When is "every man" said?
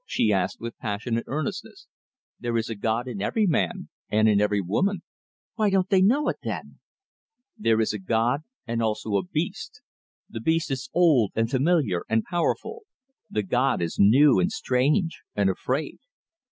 3.21-3.89